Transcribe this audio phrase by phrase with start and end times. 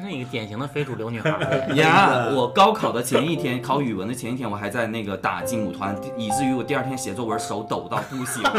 [0.00, 1.74] 是那个典型的非主流女孩儿。
[1.76, 8.42] 呀我高考的前一天，考语文的前一天，我还在那个打劲舞团，以至于我第二天写作文手抖到不行。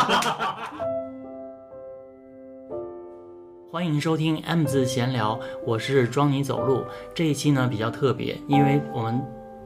[3.72, 6.84] 欢迎收听 M 字闲聊，我是装你走路。
[7.16, 9.20] 这一期呢比较特别，因为我们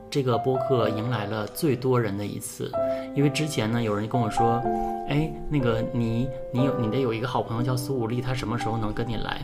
[0.10, 2.72] 这个播客迎来了最多人的一次。
[3.16, 4.64] 因为之前呢有人跟我说，
[5.10, 9.42] 哎，那个你你有你的有一个好朋友叫苏武丽，他什么时候能跟你来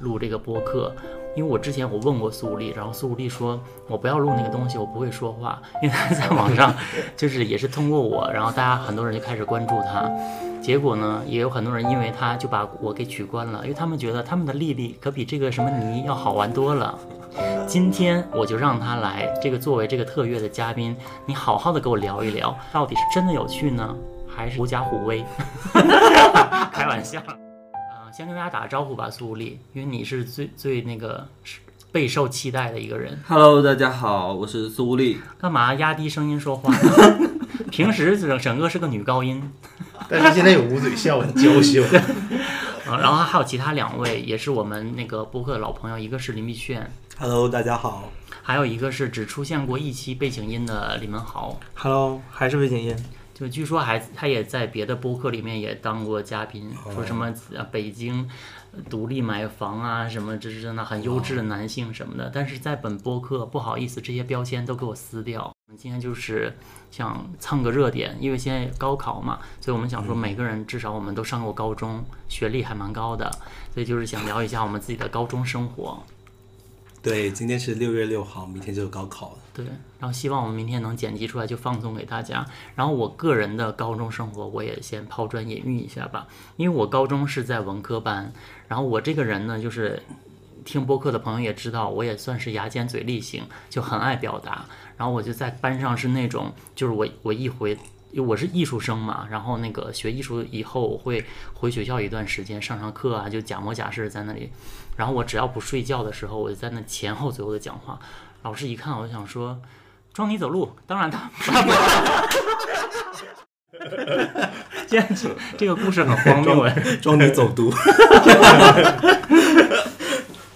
[0.00, 0.90] 录这个播客？
[1.38, 6.74] 因为我之前我问过苏武力，然后苏武力说我不要录那个东西，我不会说话，因为他在网上
[7.16, 10.10] 就是也是通过我，然后大家很多人就开始关注他。
[10.60, 16.98] 结果呢，也有很多人因为他就把我给取关了，因为他们觉得他们的丽丽可比这个什么泥要好玩多了。
[17.68, 23.96] 今天我就让他来，这个作为这个特约的嘉宾，你好好的跟我聊一聊，到底是真的有趣呢，
[24.28, 25.24] 还是狐假虎威？
[26.72, 27.22] 开玩笑。
[28.18, 31.28] 啊、先跟大家打个招呼吧，苏丽，因为你是最最那个
[31.92, 33.16] 备受期待的一个人。
[33.28, 35.20] Hello，大家好，我是苏丽。
[35.38, 37.28] 干嘛压低声音说话呢？
[37.70, 39.48] 平时整整个是个女高音。
[40.08, 41.84] 但是现在有捂嘴笑，很娇羞。
[42.90, 48.10] 啊， 然后还有其他两位也是我们那个播客的老朋友，一个是林碧炫，Hello，大家好。
[48.42, 51.60] 还有一个是只出现过一期背景音的李文豪。
[51.74, 52.96] Hello，还是背景音。
[53.38, 58.28] 就据说还他也在别的播客里面也当过嘉宾，说什么呃北京
[58.90, 62.28] 独立买房啊，什么这是真的很优质的男性什么的。
[62.34, 65.44] 但是在本播客不好意思，这些标签都给我撕掉。
[65.68, 66.52] 我们今天就是
[66.90, 73.30] 想蹭个热点，因为现在高考嘛，所以我们想说每个人至少我们都上过高中，学历还蛮高的，
[73.72, 76.02] 所以就是想聊一下我们自己的高中生活。
[77.00, 79.38] 对，今天是六月六号，明天就是高考了。
[79.64, 79.66] 对，
[79.98, 82.46] 然后希望我们明天能剪辑出来就放送给大家。
[82.76, 88.32] 然后我个人的高中生活，我也先抛砖引玉一下吧，因为我高中是在文科班，
[88.68, 90.00] 然后我这个人呢，就是
[90.64, 94.64] 听播客的朋友也知道，我也算是牙尖嘴利型，就很爱表达。
[94.96, 97.76] 然后我就在班上是那种，就是我我一回。
[98.10, 104.50] 因为我是艺术生嘛，然后那个学艺术以后，我会回学校一段时间上上课啊，就假模假式在那里。
[104.96, 108.00] 然后我只要不睡觉的时候，我就在那前后左右的讲话。
[108.42, 109.60] 老师一看，我就想说，
[110.12, 110.70] 装你走路。
[110.86, 111.30] 当然他，
[114.86, 116.74] 现在这这个故事很荒谬哎。
[117.02, 117.72] 装你走读。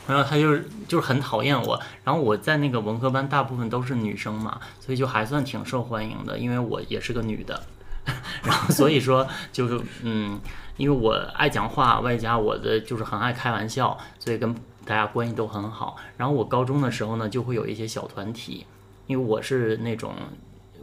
[0.09, 7.62] 然后他就是就是很讨厌我，然后我在那个文科班大部分都是女生嘛，所以就还算挺受欢迎的，因为我也是个女的，
[8.44, 10.38] 然后所以说就是嗯，
[10.76, 14.54] 因为我爱讲话，外加我的就是很爱开玩笑，所以跟
[14.84, 15.97] 大家关系都很好。
[16.16, 18.66] 然后我高中的时候呢，就会有一些小团体，
[19.06, 20.15] 因为我是那种。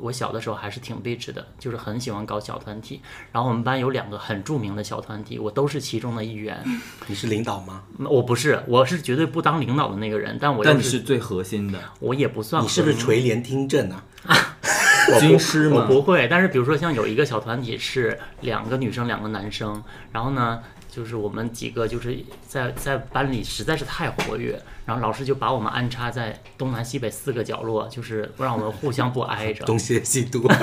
[0.01, 3.01] 我小的时候还是挺 bitch 的，就是很喜欢搞小团体。
[3.33, 6.63] 然后我们班有两个很著名的小团体，我都是其中的一员。
[7.07, 7.83] 你是领导吗？
[8.09, 14.01] 我不是，我是绝对不当领导的那个人，但我但又你是最核心的我也不算你是不是垂帘听政啊？
[15.19, 15.81] 军师吗？
[15.81, 19.83] 我不会，但是比如说像有一个小团体是两个女生两个男生，
[20.13, 22.17] 然后呢，就是我们几个就是
[22.47, 29.63] 在在班里实在是太活跃，然后老师就把我们安插在东南西北四个角落，就是让我们互相不挨着。
[29.65, 30.47] 东邪西毒。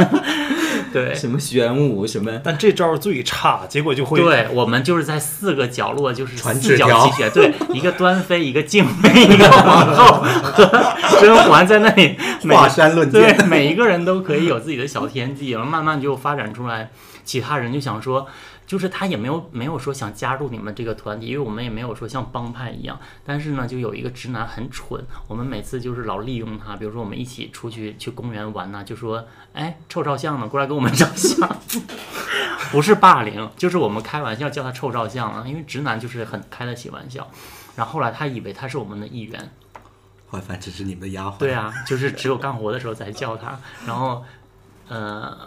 [0.93, 2.41] 对什么玄武什么？
[2.45, 10.65] 但这招最差，结果就会对，我们就是在四个角落，就是传四角纸条齐全，对， 一个端妃，一个静妃，一个皇后和
[11.21, 16.91] 甄嬛在那里每华山论剑对，每一个人都可以有自己的小天地，然后慢慢就发展出来。
[17.25, 18.25] 其他人就想说，
[18.67, 22.99] 就是他也没有没有说想加入你们这个团体，因为我们也没有说像帮派一样。
[23.25, 31.49] 但是呢，就有一个直男很蠢，我们每次就是老利用他，比如说我们一起出去去公园玩呐、就说，哎，臭照相呢，过来给我们照相。
[32.73, 37.31] 不是霸凌，就是我们开玩笑叫他臭照相啊，因为直男就是很开得起玩笑。
[37.77, 39.51] 然后后来他以为他是我们的一员，
[40.29, 41.39] 怀凡只是你们的丫鬟。
[41.39, 43.61] 对啊，就是只有干活的时候才叫他。
[43.87, 44.25] 然后，
[44.89, 45.39] 呃，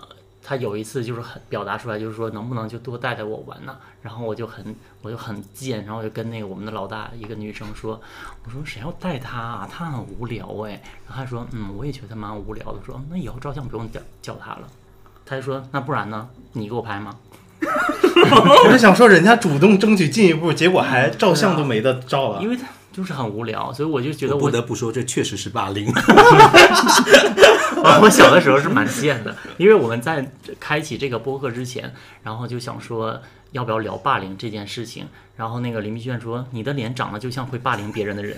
[0.50, 3.76] 他有一次就是很表达出来，就是说能不能就多带带我玩呢？
[4.02, 8.02] 然后我就很我就很贱，然后我就跟那个我们的老大一个女生说，
[8.44, 9.70] 我说谁要带他啊？
[9.72, 10.72] 他很无聊哎。
[11.08, 12.80] 然后他说，嗯，我也觉得蛮无聊的。
[12.84, 14.68] 说嗯那以后照相不用叫叫他了。
[15.24, 16.28] 他就说那不然呢？
[16.54, 17.16] 你给我拍吗？
[18.66, 22.42] 我是想说，人家主动争取进一步，结果还照相都没得照了。
[22.42, 25.92] 因为他就是很无聊，所以我就觉得我我不得不说，这确实是霸凌。
[28.02, 31.94] 我小的时候是蛮贱的，因为我们在开启这个播客之前，
[32.24, 33.22] 然后就想说
[33.52, 35.08] 要不要聊霸凌这件事情。
[35.36, 38.38] 然后那个林碧炫说：“你的脸长得就像会霸凌别人的人。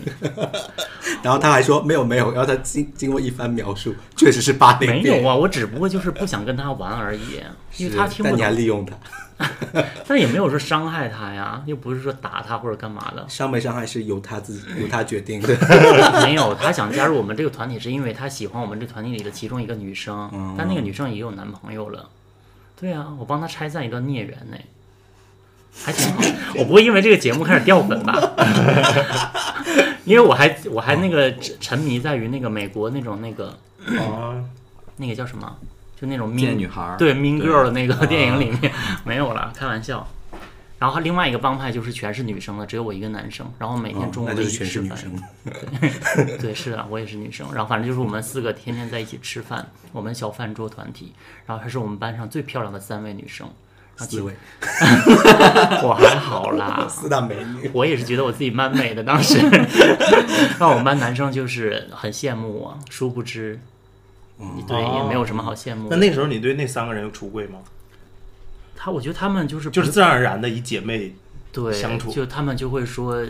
[1.24, 5.01] 然后他还说没有没有，然后他经经过一番描述，确实是霸”凌。
[5.01, 7.42] 没有啊，我只不过就是不想跟他玩而已，
[7.77, 8.51] 因为他听不但你还。
[8.51, 8.95] 利用他，
[10.08, 13.26] 但也没有说伤害他呀，又不是说打他或者干嘛的。
[13.30, 15.56] 伤没伤害是由他自己由他决定的。
[16.24, 22.10] 没有，他想加入我们这个团体，是因为他喜欢我们这团体里的其中一个女生，嗯但那个女生也有男朋友了。
[22.80, 24.58] 对啊，我帮他拆散一段孽缘呢，
[25.84, 26.22] 还挺好。
[26.58, 28.20] 我不会因为这个节目开始掉粉吧？
[30.04, 33.56] 因为我还我还那个沉沉迷在于那个美国那种那个
[34.00, 34.44] 哦，
[34.98, 35.56] 那个叫什么，
[36.01, 38.74] 就那种贱 mean 女孩，对 Mean Girl 的那个电影里面
[39.06, 40.07] 没有了，开玩笑。
[40.80, 43.45] 然后另外一个帮派就是全是女生的，只有我一个男生。
[43.59, 44.98] 然后每天中午哦那就是一起吃饭。
[44.98, 46.38] 全是女生。
[46.42, 47.45] 对，是的，我也是女生。
[47.53, 51.13] 然后反正就是我们四个天天在一起吃饭，我们小饭桌团体。
[51.45, 53.48] 然后她是我们班上最漂亮的三位女生。
[53.95, 54.33] 然后其四位
[55.83, 59.03] 我还好啦，四大美女，我也是觉得我自己蛮美的。
[59.03, 59.38] 当时，
[60.57, 63.59] 那我们班男生就是很羡慕我，殊不知，
[64.68, 65.96] 对，也没有什么好羡慕的。
[65.96, 67.60] 那那时候你对那三个人有出柜吗？
[68.76, 71.14] 他，我觉得他们就是就是自然而然的以姐妹
[71.52, 73.24] 对相处就他们就会说，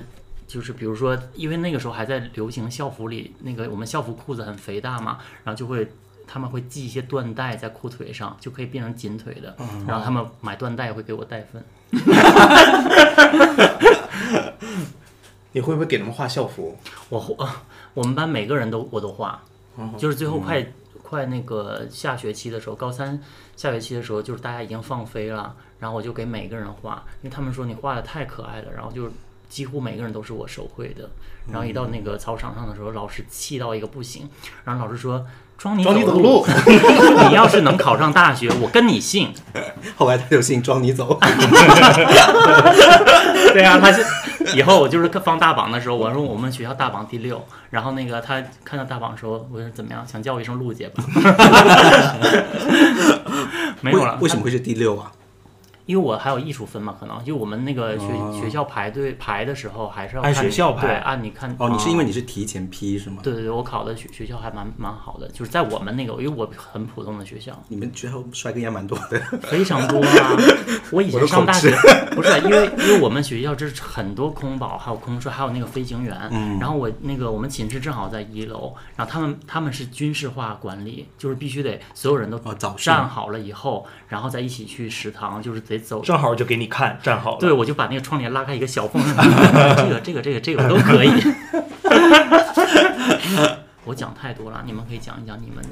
[0.47, 5.91] 就是比如说，因为那个时候还在流行校服里，那个我们校服裤子很肥大嘛，然后就会
[6.25, 9.55] 他们会系一些缎带在裤腿上，就可以变成紧腿的，
[9.85, 11.63] 然后他们买缎带会给我带份。
[15.51, 16.77] 你会不会给他们画校服？
[17.09, 19.43] 我画我们班每个人都我都画，
[19.97, 20.65] 就是最后快、
[21.11, 23.19] 快那个下学期的时候，高三
[23.57, 29.11] 下学期的时候，就是大家已经放飞了，然后我就给每个人画，因为他们说你画的太可爱了，然后就
[29.49, 31.09] 几乎每个人都是我手绘的，
[31.51, 34.29] 然后一到那个操场上的时候，老师气到一个不行，
[34.63, 35.27] 然后老师说。
[35.61, 36.43] 装你走路路，
[37.29, 39.31] 你要是能考上大学，我跟你姓。
[39.95, 41.19] 后来他就姓装你走，
[43.53, 44.03] 对啊，他是
[44.55, 51.03] 以后我就是放大榜的时候，我说我们学校大榜第六，然后那个他看到大榜说，我说怎么样，想叫我一声陆姐吧？
[53.81, 55.11] 没有了，为为什么会是第六啊？
[55.85, 63.17] 因为我还有艺术分嘛，可能就我们那个学、哦学校排队排的时候，还是要按学校排对，按你看哦，你是因为你是提前批是吗？
[63.21, 70.37] 对对对，我考的学学校还蛮蛮好的，就是在我们那个，因为我很普通的学校，你们学校帅哥也蛮多的， 非常多啊！
[70.91, 71.75] 我以前上大学
[72.15, 76.17] 不是因为因为我们学校这是很多空保，还有空帅，还有那个飞行员。
[76.31, 82.39] 嗯然后我那个我们寝室正好在一楼，然后他们他们是军事化管理，就是必须得所有人都
[82.77, 86.03] 站好了以后，然后再一起去食堂，就是得走。
[86.03, 87.37] 正好就给你看，站好了。
[87.39, 91.09] 对，我就把那个窗帘拉开一个小缝， 这个这个这个这个都可以。
[93.85, 95.69] 我讲太多了，你们可以讲一讲你们的。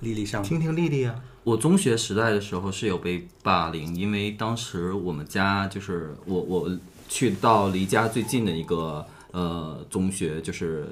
[0.00, 6.70] 丽丽上听听丽丽啊，我中学时代的时候是有被霸凌，因为当时我们家就是我我
[7.08, 10.88] 去到离家最近的一个呃中学，就是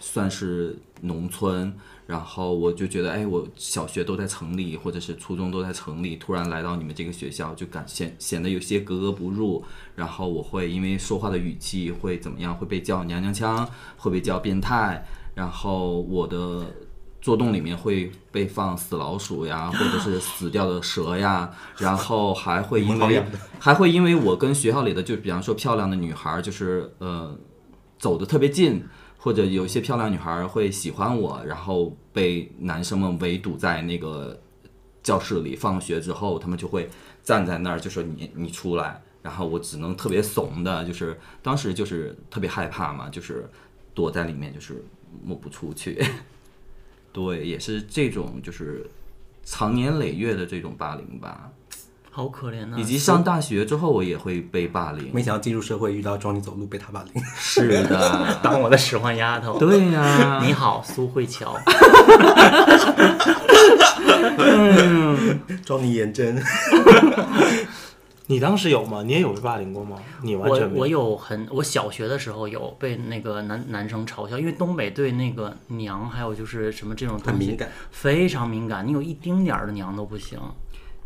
[0.00, 1.74] 算是农村，
[2.06, 9.64] 然后我就觉得，哎，我小学都在城里，或者是初中都在城里，突然来到你们这个学校，就感显显得有些格格不入。
[9.94, 13.66] 然后我会因为说话的语气会怎么样，会被叫娘娘腔，
[13.96, 15.02] 会被叫变态，
[15.34, 16.66] 然后我的
[17.22, 23.24] 做洞里面会被放死老鼠呀，或者是死掉的蛇呀，然后还会因为
[23.58, 27.34] 还会因为我跟学校里的就比方说漂亮的女孩儿，就是呃
[27.98, 28.84] 走的特别近，
[29.24, 34.38] 或者有一些漂亮女孩会喜欢我，然后被男生们围堵在那个
[35.02, 35.56] 教室里。
[35.56, 36.90] 放学之后，他们就会
[37.22, 43.48] 站在那儿，就说你你出来，然后我只能特别怂的，就是当时就是特别害怕嘛，就是
[43.94, 44.84] 躲在里面，就是
[45.22, 46.04] 摸不出去。
[47.10, 48.86] 对，也是这种就是
[49.42, 51.50] 长年累月的这种霸凌吧，
[52.16, 55.10] 好可怜呐、以及上大学之后我也会被霸凌。
[55.12, 59.58] 没想到进入社会遇到装你走路被他霸凌，是的， 当我的使唤丫头。
[59.58, 61.58] 对呀、 你好，苏慧乔。
[65.64, 66.40] 装你眼真。
[68.26, 69.02] 你当时有吗？
[69.04, 69.96] 你也有被霸凌过吗？
[70.22, 80.38] 你完我全没我有很，我小学的时候有被那个男男生嘲笑，因为东北对那个娘还有就是什么这种东西很敏感非常敏感，你有一丁点儿的娘都不行。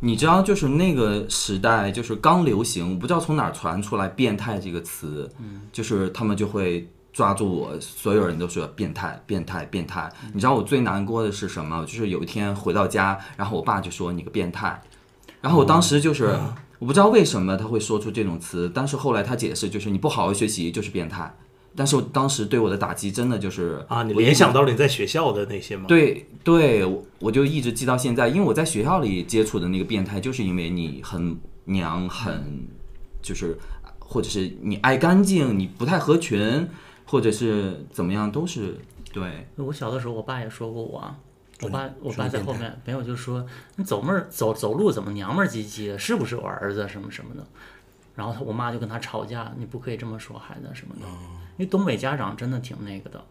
[0.00, 10.08] 你知道，就是那个时代，就是刚流行，我不知道从哪儿传出来“变态”这个词，嗯，就是他们就会抓住我，所有人都说变态、变态、变态。
[10.32, 11.84] 你知道我最难过的是什么？
[11.84, 14.80] 就是有一天回到家，然后我爸就说你个变态，
[15.40, 16.38] 然后我当时就是、
[16.78, 21.34] 我不知道为什么他会说出这种词，但是后来他解释就是你不好好学习就是变态。
[21.78, 32.66] 但是我当时对我的打击真的就是啊，你联想到了你在学校的那些吗？，对对，我我就一直记到现在，因为我在学校里接触的那个变态，就是因为你很娘，很
[33.22, 33.56] 就是
[34.00, 36.68] 或者是你爱干净，你不太合群，
[37.06, 38.76] 或者是怎么样，都是
[39.12, 39.46] 对。
[39.54, 41.16] 我小的时候，我爸也说过我啊，
[41.62, 47.46] 我爸我爸在后面没有就说你走妹儿走走路怎么娘们儿唧唧的，是不是我儿子什么什么的。
[48.16, 51.06] 然后他我妈就跟他吵架，你不可以这么说孩子什么的，
[51.58, 53.22] 因为东北家长真的挺那个的。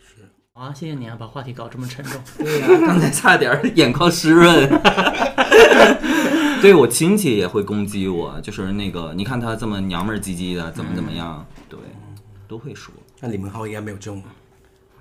[0.00, 2.20] 是啊，谢谢你啊，把话题搞这么沉重。
[2.36, 4.68] 对呀、刚才差点眼眶湿润。
[6.60, 11.78] 对我亲戚也会攻击我，就是那个，你看他这么娘们儿唧唧的，怎么怎么样，对，
[12.48, 12.92] 都会说。
[13.20, 14.22] 那李明浩应该没有这种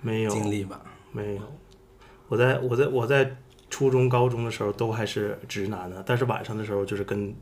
[0.01, 0.80] 没有经历吧？
[1.12, 1.42] 没有，
[2.27, 3.36] 我在我在我在
[3.70, 7.34] 初中高中的时候都还是直男呢，但是晚上的时候就是跟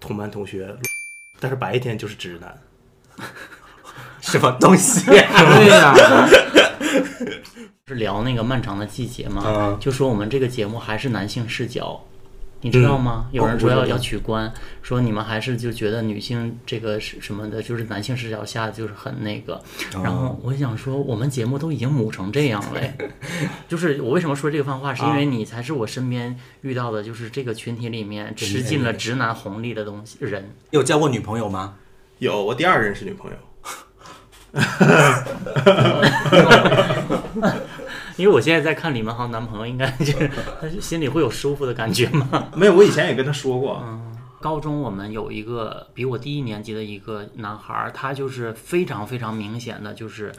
[0.00, 0.74] 同班同学，
[1.40, 2.56] 但是白天就是直男。
[4.32, 5.18] 什么东西、对
[5.68, 5.94] 呀、
[7.86, 12.02] 是聊那个漫长的季节嘛，嗯就说我们这个节目还是男性视角，
[12.62, 13.26] 你知道吗？
[13.32, 14.50] 有人说要、要取关，
[14.80, 19.56] 说你们还是就觉得女性这个是什么的，就是男性视角下就是很那个。
[19.94, 22.80] 哦然后我想说，我们节目都已经母成这样了，
[23.68, 30.50] 就是我为什么说这个番话，是因为你才是我身边遇到的，就是这个群体里面吃尽了直男红利的东西人。
[30.70, 31.74] 你有交过女朋友吗？
[32.20, 33.36] 有，我第二任是女朋友。
[38.16, 40.30] 因为我现在在看李文豪男朋友，应该就是
[40.60, 42.48] 他心里会有舒服的感觉吗？
[42.54, 43.82] 没有，我以前也跟他说过，
[44.40, 50.32] 高中我们有一个比我低一年级的一个男孩儿，他就是非常非常明显的，就是，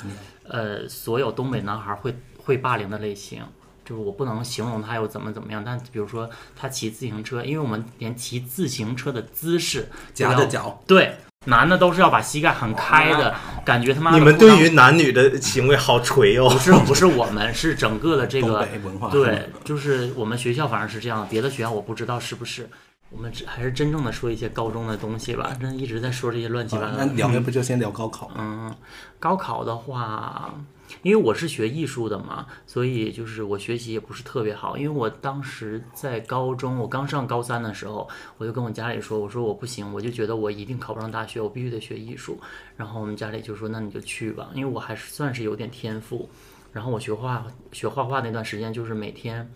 [0.47, 3.43] 呃，所有东北男孩儿会会霸凌的类型。
[3.83, 13.33] 就是我不能形容他又怎么怎么样，但比如说他骑自行车，因为我们连骑自行车的姿势夹着脚，对，男的都是要把膝盖很开的，
[13.63, 16.59] 感觉他妈你们对于男女的行为好锤哦不。
[16.59, 19.09] 是不是我们是整个的这东个北文化。
[19.09, 22.69] 对，就是我们学校反正是这样，别的学校我不知道是不是。
[23.11, 27.05] 我们只还是真正的说一些高中的东西吧，真的一直在说这些乱七八啊糟的。
[27.05, 28.29] 那聊要不就先聊高考？
[28.35, 28.75] 嗯，
[29.19, 30.53] 高考的话，
[31.01, 34.77] 因为我是学艺术的嘛，所以就是我学习也不是特别好。
[34.77, 42.39] 因为我当时在高中，我刚上高三的时候，我就跟我家里说，我说我不行，我就觉得我一定考不上大学，我必须得学艺术。
[42.77, 46.29] 然后我们家里就说，那你就去吧，因为我还是算是有点天赋。
[46.71, 49.49] 然后我学画学画画那段时间，就是每天。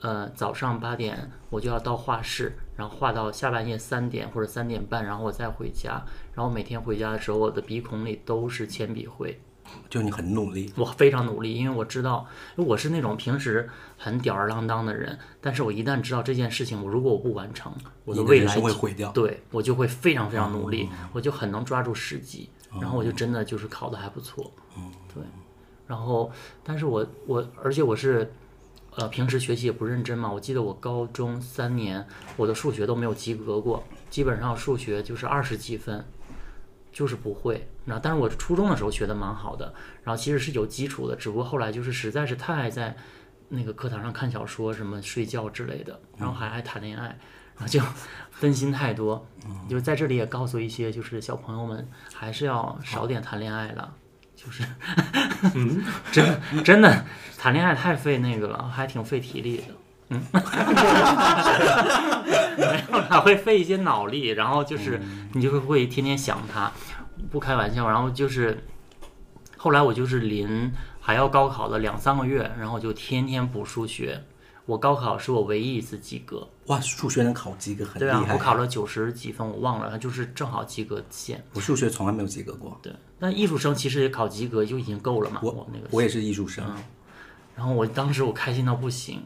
[0.00, 6.00] 呃，早上八点我就要到画室，然后画到下半夜三点或者三点半，然后我再回家。
[6.34, 9.40] 然后每天回家的时候，我的鼻孔里都是铅笔灰。
[9.90, 17.72] 就你很努力，我非常努力，因为我知道，我是那种平时很吊儿郎当的人，但是我一旦知道这件事情，我如果我不完成，
[18.04, 19.10] 我的未来生会毁掉。
[19.12, 25.22] 对我就会非常非常努力，我就很能抓住时机，哦然后我就真的就是考的还不错，嗯对，
[25.86, 26.30] 然后
[26.62, 28.30] 但是我我而且我是。
[28.96, 30.32] 呃，平时学习也不认真嘛。
[30.32, 32.04] 我记得我高中三年，
[32.36, 36.04] 我的数学都没有及格过，基本上数学就是二十几分，
[36.98, 37.68] 就是不会。
[37.84, 42.96] 然后，但是我初中的时候学的蛮好的，然后其实是有基础的，只不过后来就是实在是太爱在
[43.48, 47.06] 那个课堂上看小说、什么睡觉之类的，然后还爱谈恋爱，
[47.54, 47.80] 然后就
[48.32, 49.24] 分心太多。
[49.68, 53.94] 就在这里也告诉一些就是小朋友们，还是要少点谈恋爱了。
[54.34, 54.64] 就是，
[56.10, 57.04] 真真的
[57.36, 59.64] 谈恋爱太费那个了，还挺费体力的。
[60.10, 60.20] 嗯，
[62.56, 65.00] 没有啦，会费一些脑力，然后就是
[65.34, 66.72] 你就会会天天想他，
[67.30, 67.88] 不开玩笑。
[67.88, 68.64] 然后就是
[69.56, 74.22] 后来我就是临还要高考的两三个月，然后我就天天补数学。
[74.66, 78.34] 我高考是我唯一一次及格，哇，数学能考及格很厉对啊，害。
[78.34, 81.42] 我考了九十几分，我忘了，就是正好及格线。
[81.54, 85.40] 我数学从来没有及格过，对，但艺术生其实也考及格就已经够了嘛。
[85.42, 86.62] 我我那个我也是艺术生，
[87.56, 89.22] 然后我当时我开心到不行，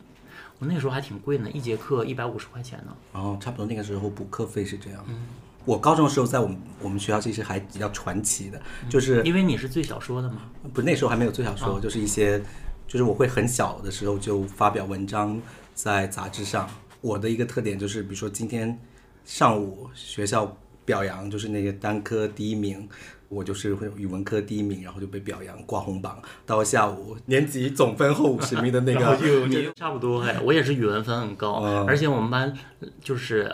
[0.62, 2.97] 我那时候还挺贵呢，一节课一百五十块钱呢。
[3.12, 5.04] 然后差不多那个时候补课费是这样。
[5.09, 5.16] 嗯
[5.64, 10.42] 我高中的时候在我们我们学校其实还比较传奇的，嗯就是因为你是最小说的嘛。
[10.73, 12.40] 不那时候还没有最小哦说，就是一些
[12.87, 15.40] 就是我会很小的时候就发表文章
[15.75, 16.71] 在杂志上。
[17.00, 18.78] 我的一个特点就是，比如说今天
[19.25, 22.88] 上午学校表扬就是那个单科第一名。
[23.33, 26.21] 我就是会语文科第一名，然后就被表扬挂红榜。
[26.45, 32.53] 到下午年级总分后五十名的那个，你差不多哎，我也是语文分很高，嗯而且我们班
[33.01, 33.51] 就是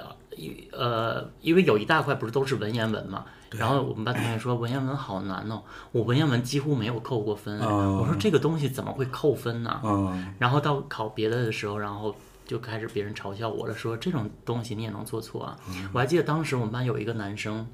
[0.72, 9.80] 呃，因为有一大块不是都是文言文嘛，然后我们班同学说文言文好难哦，我文言文几乎没有扣过分，嗯我说这个东西怎么会扣分呢？
[9.84, 12.14] 嗯，然后到考别的的时候，然后
[12.46, 15.56] 就开始别人嘲笑我了，说这种东西你也能做错啊？
[15.92, 17.66] 我还记得当时我们班有一个男生，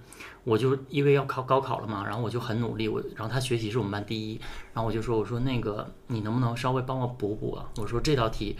[0.44, 4.40] 我就因为要考高考了嘛，然后我就很努力，我然后他学习是我们班第一，
[4.72, 7.66] 然后我就说我说那个你能不能稍微帮我补补啊？
[7.78, 8.56] 我说这道题。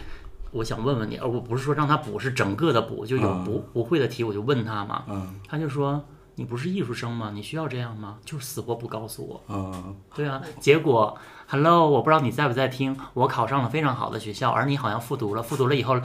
[0.51, 6.01] 我想问问你，而我不是说让他补，是整个的补，就有不不会的题我就问他嘛，嗯，他就说
[6.35, 7.31] 你不是艺术生吗？
[7.33, 8.19] 你需要这样吗？
[8.23, 9.43] 就死活不告诉我。
[9.49, 15.99] 嗯，对啊，结果，Hello，我不知道你在不在听，我考上了非常好的学校，而你好像复读了，复读了以后，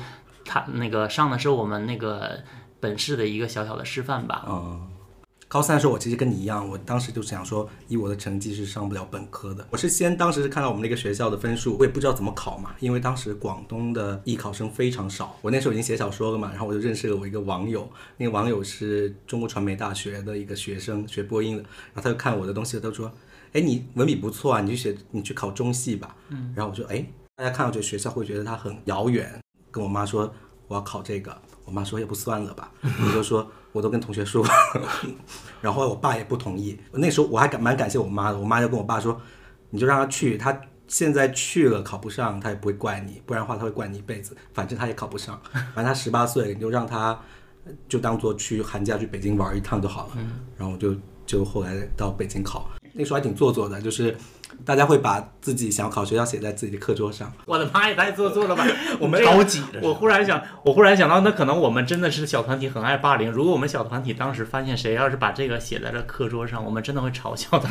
[0.44, 2.40] 他那个上的是我们那个
[2.80, 4.44] 本市的一个小小的师范吧。
[4.48, 4.88] 嗯，
[5.50, 9.66] 高三的时候，我其实跟你一样，我当时就想说，以我的成绩是上不了本科的。
[9.68, 15.36] 我是先当时是看到我们那个学校的分数，我也不知道怎么考嘛，因为当时广东的艺考生非常少。
[15.42, 23.12] 我那时候已经写小说了嘛，然后我就认识了我一个网友，那个网友是中国传媒大学的一个学生，学播音的，然后他就看我的东西，他就说，
[23.52, 26.14] 哎，你文笔不错啊，你去写，你去考中戏吧。
[26.28, 27.04] 嗯，然后我说，哎，
[27.34, 29.42] 大家看到这个学校会觉得它很遥远，
[29.72, 30.32] 跟我妈说
[30.68, 31.36] 我要考这个，
[31.70, 34.50] 我妈说要不算了吧，我就说我都跟同学说过，
[35.62, 36.76] 然后我爸也不同意。
[36.90, 39.20] 那时候我还感蛮感谢我妈的，我妈就跟我爸说，
[39.70, 44.36] 你就让他去，他现在去了考不上，他也不会怪你，不然的话他会怪你一辈子。
[44.52, 47.16] 反正他也考不上， 反正他十八岁，你就让他
[47.88, 50.18] 就当做去寒假去北京玩一趟就好了。
[50.56, 54.16] 然后我就就后来到北京考，那时候还挺做作的，就是
[54.64, 57.32] 大家会把自己想要考学校写在自己的课桌上。
[57.46, 58.64] 我的妈也太做作了吧！
[59.00, 63.30] 我们高级的我忽然想，我忽然想到，那可能我们真的是小团体很爱霸凌。
[63.30, 67.70] 如果我们小团体当时发现谁要是把这个写在了课桌上，我们真的会嘲笑他。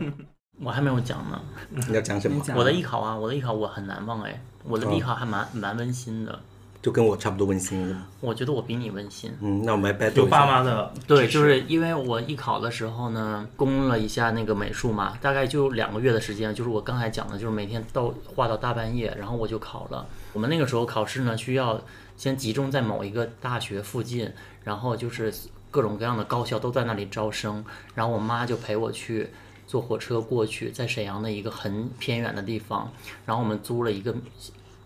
[0.62, 1.40] 我还没有讲呢，
[1.88, 2.42] 你要讲什么？
[2.54, 6.38] 我的艺考啊，我的艺考我很难忘哎，我的艺考还蛮蛮温馨的。
[6.82, 7.96] 就跟我差不多温馨的。
[8.20, 9.32] 我觉得我比你温馨。
[9.40, 20.04] 嗯，那我们来 battle 有爸妈的对，就是因为我艺考的时候呢，攻了一下那个美术嘛，大概就两个月的时间，就是我刚才讲的，就是每天到画到大半夜，然后我就考了。
[20.32, 21.80] 我们那个时候考试呢，需要
[22.16, 24.28] 先集中在某一个大学附近，
[24.64, 25.32] 然后就是
[25.70, 29.30] 各种各样的高校都在那里招生，然后我妈就陪我去。
[29.64, 32.92] 坐火车过去，在沈阳的一个很偏远的地方，
[33.24, 34.14] 然后我们租了一个，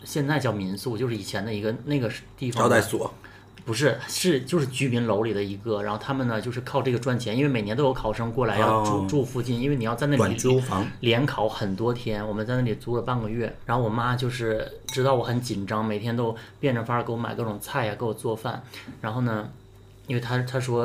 [0.06, 3.12] 现在叫民宿，就是以前的一个那个地方招待所，
[3.64, 10.86] 不是，是就是居民楼里的一个，然后他们呢就是靠这个赚钱，因为每年都有考生过来要住、哦住附近，因为你要在那里租房。
[11.00, 13.52] 连考很多天，我们在那里租了半个月。
[13.66, 18.62] 然后我妈就是知道我很紧张，每天都变着法儿给我买各种菜呀、给我做饭。
[19.00, 19.50] 然后呢，
[20.06, 20.84] 因为她她说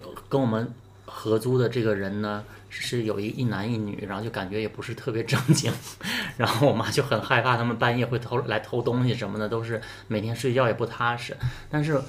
[0.00, 0.72] 呃跟我们
[1.04, 2.42] 合租的这个人呢
[2.80, 5.72] 是有一一男一女，然后就感觉也不是特别正经。
[6.36, 11.36] 然后我妈就很害怕他们半夜会偷来偷东西什么的，都是每天睡觉也不踏实。
[11.70, 12.00] 但是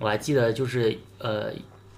[0.00, 1.52] 我还记得就是呃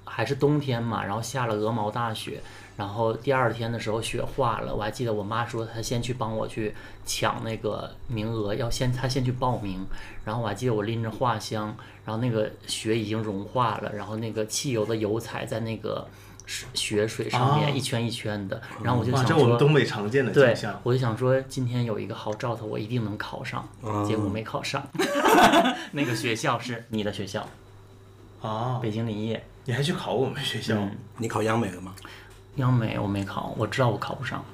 [0.05, 2.41] 还是冬天嘛，然后下了鹅毛大雪，
[2.77, 9.87] 然后第二天的时候雪化了，我还记得我妈说她先去帮我去抢那个名额，要先她先去报名，
[10.25, 16.07] 然后我还记得我拎着画箱，然后那个雪已经融化了，然后那个汽油的油彩在那个
[16.47, 19.59] 雪雪水上面啊一圈一圈的，然后我就想说这我们说。
[19.59, 20.81] 东北常见的对景象，。
[20.85, 23.69] 我就想说，今天有一个好兆头，我一定能考上。
[24.07, 24.83] 结果没考上，
[25.93, 27.47] 那个学校是你的学校，
[28.41, 29.45] 啊，北京林业。
[29.65, 30.77] 你还去考我们学校？
[30.77, 31.93] 嗯你考央美了吗？
[32.57, 34.45] 央美我没考，我知道我考不上，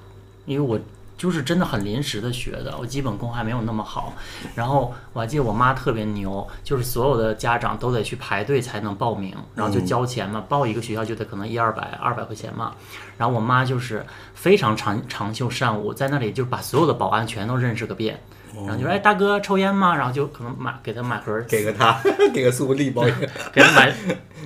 [0.46, 0.80] 因为我
[1.22, 4.12] 就是真的很临时的学的，我基本功还没有那么好。
[4.56, 12.74] 然后我还记得我妈特别牛，就是所有的家长都得去排队才能报名，然后就交钱嘛，报一个学校就得可能一二百二百块钱嘛。
[13.18, 14.04] 然后我妈就是
[14.34, 18.20] 非常长长袖善舞，在那里就把所有的保安全都认识个遍。
[18.54, 22.00] 然后就说：“哎，大哥，抽烟吗？”然后就可能买给他买盒给个他，
[22.32, 23.30] 给个苏力包烟。
[23.52, 23.94] 给他买，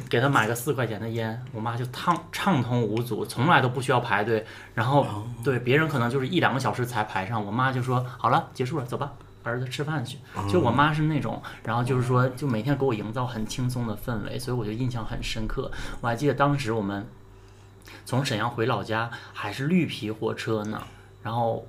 [0.08, 4.46] 给他买个四块钱的烟，我妈就畅畅通无阻，从来都不需要排队。
[4.74, 5.06] 然后
[5.42, 10.18] 对别人可能就是一两个小时才排上，我妈就说好了，结束了，走吧，儿子吃饭去。
[10.48, 15.70] 就我妈是那种，然后就是说，就每天给我营造很轻松的氛围，所以我就印象很深刻。
[16.00, 17.06] 我还记得当时我们
[18.04, 20.82] 从沈阳回老家还是绿皮火车呢，
[21.22, 21.66] 然后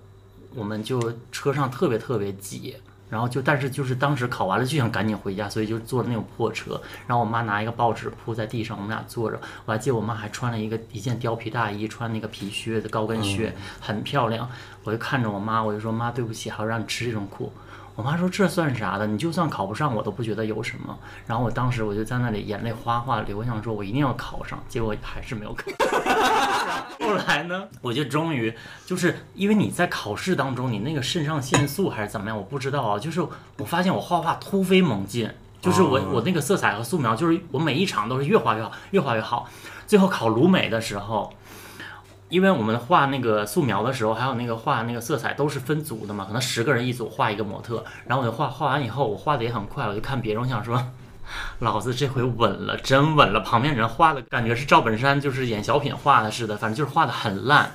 [0.55, 2.75] 我们就车上特别特别挤，
[3.09, 6.81] 然后就但是就是当时考完了就想赶紧回家，所以就坐的那种破车。
[7.05, 9.39] 然后我妈拿一个报纸铺在地上，我们俩坐着。
[9.65, 14.49] 我还记得我妈还穿了一个一件貂皮大衣，穿那个皮靴子高跟靴，很漂亮。
[14.83, 17.51] 我就看着我妈，我就说妈对不起，还要让你吃这种苦。
[17.97, 19.07] 我妈说这算啥的？
[19.07, 20.95] 你就算考不上，我都不觉得有什么。
[21.25, 25.63] 然后我当时我就在那里眼泪哗哗流，我想说我一定要考上，结果还是没有考。
[26.99, 28.53] 后来呢，我就终于
[28.85, 32.99] 就是因为你在考试当中，你那个肾上腺素还是怎么样，我不知道啊。
[32.99, 33.19] 就是
[33.57, 35.27] 我发现我画画突飞猛进，
[35.59, 39.49] 就是我我那个色彩和素描，就是我每一场都是越画越好，越画越好。
[39.87, 41.33] 最后考鲁美的时候，
[42.29, 50.91] 因为我们画那个素描的时候，还有那个画那个色彩都是分组的嘛，可能十个人一组画一个模特，然后我就画画完以后，我画的也很快，我就看别人，我想说。
[51.59, 53.41] 老子这回稳了，真稳了！
[53.41, 57.73] 旁边人画的感觉是赵本山，就是演小品画的似的，反正就是画的很烂。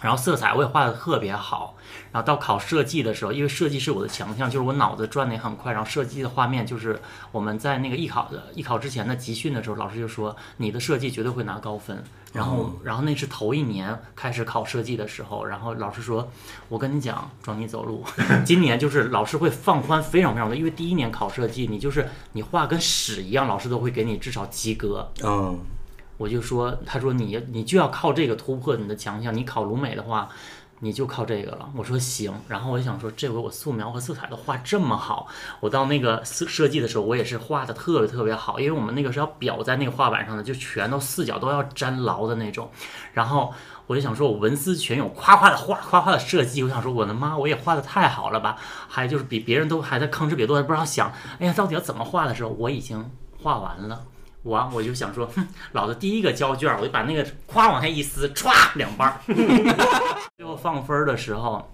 [0.00, 1.76] 然后色彩我也画的特别好，
[2.10, 6.98] 然后到考设计的时候，因为设计是我的强项，就是我脑子转的也很快，然后设计的画面就是
[7.30, 12.02] 我们在那个艺考的艺考之前的集训的时候，老师就说你的设计绝对会拿高分。
[12.32, 16.30] 然后，然后那是头一年开始考设计的时候，然后老师说，
[16.68, 18.02] 我跟你讲，装你走路，
[18.44, 25.12] 今年就是老师会放宽非常非常多，因为第一年考设计，你就是你画跟屎一样，老师都会给你至少及格。
[25.22, 25.58] 嗯，
[26.16, 30.28] 我就说，他说你你就要靠这个突破你的强项，你考鲁美的话，
[30.84, 31.70] 你就靠这个了。
[31.76, 35.28] 我说行，然后我就想说，这回我素描和色彩都画这么好，
[35.60, 42.68] 我到那个设设计的时候，我也是画的特别特别好，因为我们那个是要裱在那个画板上的，就全都四角都要粘牢的那种。
[43.12, 43.54] 然后
[43.86, 48.56] 我就想说，我文思泉涌，夸夸的画，夸夸的设计，我想说，我的妈，我也画的太好了吧？
[48.88, 53.08] 还就是比别人都还在吭哧瘪肚，还不知道想，哎呀，到底要怎么画的时候，我已经
[53.40, 54.04] 画完了。
[54.42, 59.20] 我我就想说，哼，老子第一个交卷，我就把那个夸往下一撕，歘两半儿。
[60.36, 61.70] 最后放分的时候，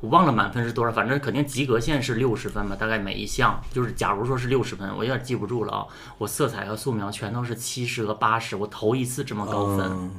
[0.00, 5.86] 我忘了满分是多少，反正肯定及格线是六十分吧，大概每一项就是，假如说是六十分，我有点记不住了啊。
[6.18, 9.86] 我色彩和素描全都是七十和八十，我头一次这么高分。
[9.90, 10.10] 嗯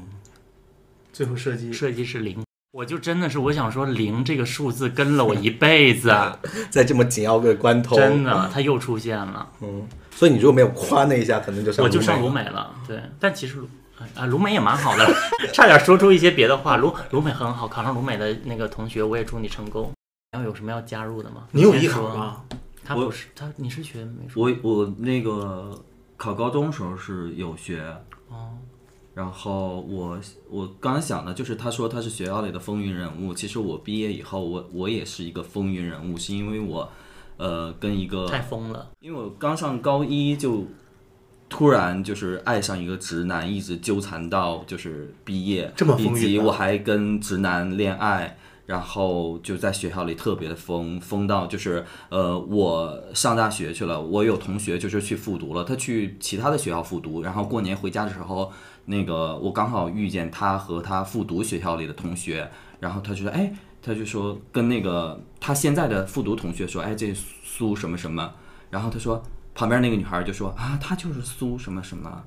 [1.14, 6.12] 最后设计设计是零，我就真的是我想说零这个数字跟了我一辈子，
[6.72, 9.48] 在这么紧要的关头，真的，它又出现了。
[9.62, 13.00] 嗯，所以你如果没有夸那一下，可能就上我就上鲁鲁美了，对。
[13.20, 13.68] 但其实鲁
[14.16, 15.08] 啊鲁美也蛮好的，
[15.54, 16.78] 差点说出一些别的话。
[16.78, 19.92] 鲁鲁美很好，考上鲁美的那个同学，我也祝你成功。
[20.32, 21.44] 然后有什么要加入的吗？
[21.52, 22.16] 你有艺先说考？
[22.18, 22.42] 吗？
[22.84, 24.42] 他不是他，你是学美术？
[24.42, 25.80] 我我那个
[26.18, 27.84] 考高中时候是有学，
[28.30, 28.58] 哦，
[29.14, 36.90] 然后我我刚想的就是他说他是学校里的风云人物，其实我毕业以后我我也是一个风云人物，是因为我
[37.38, 38.90] 呃跟一个太疯了。
[39.00, 40.66] 因为我刚上高一就
[41.48, 48.38] 突然就是爱上一个直男，一直纠缠到就是毕业，这么风云啊以及我还跟直男恋爱。
[48.66, 58.52] 然后就在学校里特别的疯，疯到就是呃，我上大学去了，我有同学就是去复读了，他去其他的学校复读，然后过年回家的时候，
[58.86, 62.50] 那个我刚好遇见他和他复读学校里的同学，
[62.80, 68.32] 然后他就说，哎，他就说跟那个他现在的复读同学说，哎，这苏什么什么，
[68.70, 69.22] 然后他说
[69.54, 72.24] 旁边那个女孩就说啊，他就是苏什么什么，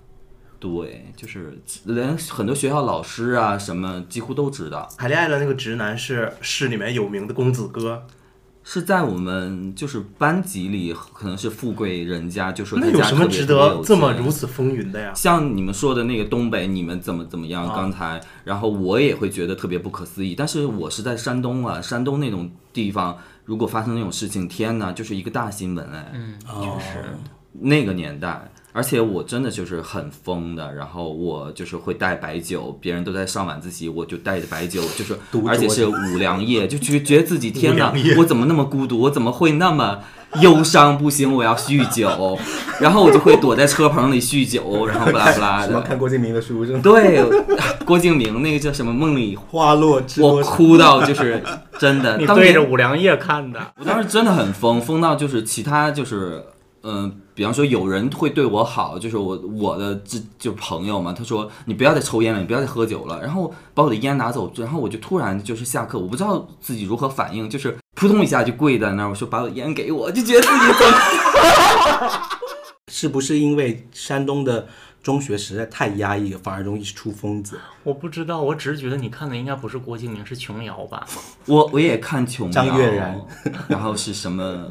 [0.74, 4.88] 对，就是连很多学校老师啊什么几乎都知道。
[4.98, 8.06] 谈恋爱的那个直男是市里面有名的公子哥，
[8.64, 15.12] 是在我们就是班级里，可能是富贵人家，就说他那有家特别什么值得这么如此风云的呀？
[15.14, 17.64] 像你们说的那个东北，你们怎么怎么样？
[17.64, 20.34] 啊刚才，然后我也会觉得特别不可思议。
[20.34, 26.10] 但是我是在山东啊，山东那种地方，如果发生那种事情，天哪，就是一个大新闻哎。
[26.14, 27.04] 嗯，哦确实。
[27.58, 40.00] 那个年代，而且我真的就是很疯的，然后我就是会带白酒，别人都在上晚自习，我就带着白酒，就是而且是五粮液，就觉觉得自己天哪我怎么那么孤独，我怎么会那么
[40.42, 40.98] 忧伤？
[40.98, 42.38] 不行，我要酗酒，
[42.78, 45.86] 然后我就会躲在车棚里酗酒，然后不拉不拉 什么的。
[45.86, 46.80] 看郭敬明的书是吗？
[46.82, 47.24] 对，
[47.86, 50.50] 郭敬明那个叫什么《梦里》，花落知我多少？
[50.50, 51.42] 哭到就是
[51.78, 56.44] 真的，你对着五粮液看的，我当时真的很疯，疯到就是其他就是，
[56.82, 72.10] 嗯、比方说有人会对我好，就是我我的这就朋友嘛，他说你不要再抽烟了，你不要再喝酒了，然后把我的烟拿走，然后我就突然就是下课，我不知道自己如何反应，就是扑通一下就跪在那儿，我说把我的烟给我，就觉得自己怎么
[72.90, 74.66] 是不是因为山东的
[75.02, 77.60] 中学实在太压抑了，反而容易出疯子？
[77.82, 81.06] 我不知道，我只是觉得你看的应该不是郭敬明，是琼瑶吧？
[81.44, 83.20] 我我也看琼瑶，张悦然，
[83.68, 84.66] 然后是什么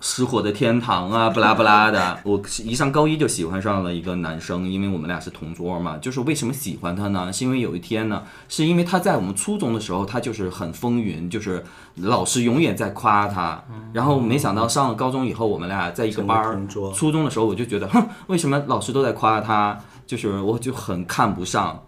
[0.00, 2.20] 失火的天堂啊， 不拉不拉的。
[2.24, 5.98] 我一上高一就喜欢上了一个男生，因为我们俩是同桌嘛。
[5.98, 7.32] 就是为什么喜欢他呢？
[7.32, 11.64] 是因为有一天呢，是因为他在我们初中的时候，他就是很风云，就是
[11.96, 13.62] 老师永远在夸他。
[13.92, 16.60] 然后没想到上了高中以后，我们俩在一个班儿。
[16.94, 19.78] 初中的时候我就觉得，哼，为什么老师都在夸他？
[20.06, 21.82] 就是我就很看不上。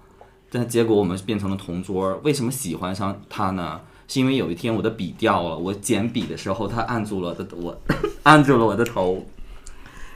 [0.52, 3.80] 但结果我们变成了同桌，为什么喜欢上他呢？
[4.12, 7.80] 是因为有一天我的笔掉了，我捡笔的时候，他按住了我的我，
[8.24, 9.24] 按住了我的头。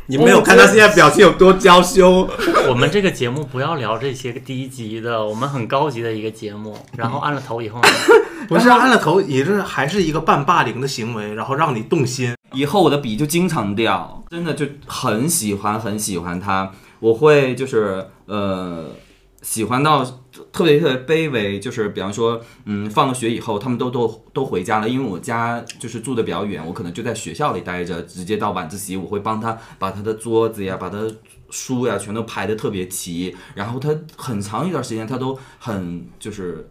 [0.06, 2.28] 你没有看他现在表情有多娇羞？
[2.68, 6.76] 我们这个节目不要聊这些低级的，我们很高级的一个节目。
[6.96, 7.88] 然后按了头以后呢，
[8.48, 12.34] 不是按了头，也是还是一个半霸凌的行为，然后让你动心。
[12.52, 18.88] 以后我的笔就经常掉，真的就很喜欢很喜欢它，我会就是呃
[19.40, 20.04] 喜欢到
[20.52, 31.14] 特别特别卑微，就是比方说嗯放了学以后，他们都都都回家了，因为我家就是住的比较远，我可能就在学校里待着，直接到晚自习，我会帮他把他的桌子呀，把他的
[31.50, 36.68] 书呀全都排的特别齐，然后他很长一段时间他都很就是。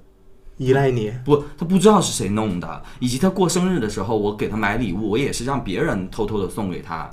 [0.58, 7.10] 依赖你，不，他不知道是谁弄的，以及他过生日的时候，我给他买礼物，我也是让别人偷偷的送给他。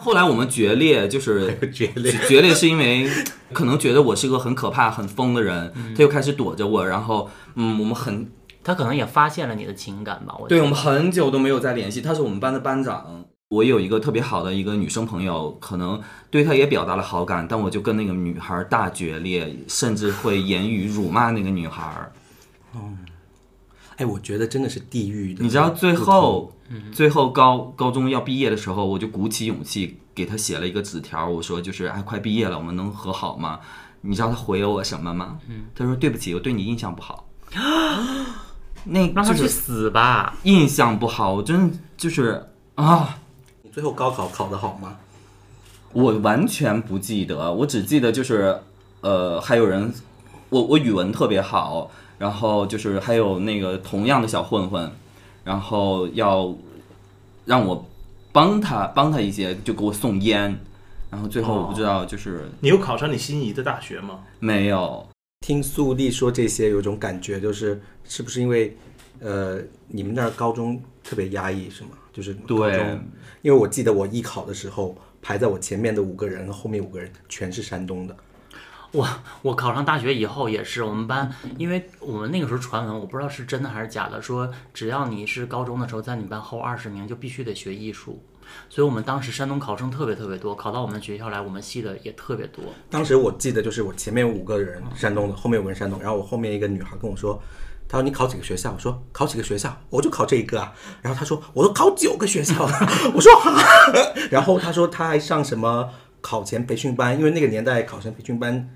[0.00, 2.12] 后来我们决裂，就是 决裂。
[2.28, 3.10] 决裂是因为
[3.52, 8.30] 可能觉得我是个很可怕、很疯的人，他又开始躲着我，然后嗯，我们很
[8.62, 10.36] 他可能也发现了你的情感吧。
[10.38, 12.00] 我对我们很久都没有再联系。
[12.00, 22.08] 他是我们班的班长，我有一个特别好的一个女生朋友，可能对她也表达了好感，但我就跟那个女孩大决裂，甚至会言语辱骂那个女孩。
[23.98, 25.42] 哎，我觉得真的是地狱的。
[25.42, 26.52] 你知道最后，
[26.92, 33.60] 最后高高中要毕业的时候，我就鼓起勇气给他写了一个纸条，我说就是哎，快毕业了，我们能和好吗？
[34.00, 35.38] 你知道他回了我什么吗？
[35.74, 37.28] 他说对不起，我对你印象不好。
[38.84, 40.36] 那让他去死吧！
[40.44, 43.18] 印象不好，我真的就是啊，
[43.62, 44.96] 你最后高考考得好吗？
[45.92, 48.60] 我完全不记得，我只记得就是
[49.00, 49.92] 呃，还有人，
[50.50, 54.90] 我我语文特别好，然后就是还有那个同样的小混混，
[55.44, 56.54] 然后要
[57.44, 57.88] 让我
[58.32, 60.58] 帮他帮他一些，就给我送烟，
[61.10, 64.20] 然后最后我不知道就是你有考上你心仪的大学吗？
[64.40, 65.06] 没有，
[65.46, 68.76] 听苏丽说这些，有种感觉，就是是不是因为，
[69.20, 71.90] 呃，你们那儿高中特别压抑是吗？
[72.12, 73.00] 就是高对中，
[73.42, 78.16] 因为我记得我艺考的时候，排在我前面的五个人，后面五个人全是山东的。
[78.92, 79.06] 我
[79.42, 88.22] 我考上大学以后也是，我们班，因为我们那个时候传闻，我不知道是真的还是假的，说只要你是高中的时候在你班后二十名，就必须得学艺术。
[88.70, 92.64] 所以我们当时山东考生特别特别多，考到我们学校来，我们系的也特别多。
[92.88, 97.38] 当时我记得就是我前面五个人山东的，后面有个人山东，然后我后面一个女孩跟我说，
[97.86, 98.72] 她说你考几个学校？
[98.72, 99.78] 我说考几个学校？
[99.90, 100.72] 我就考这一个啊。
[101.02, 102.72] 然后她说我都考九个学校了。
[103.14, 103.62] 我说哈，
[104.32, 108.68] 然后她说她还上什么考前培训班，因为那个年代考前培训班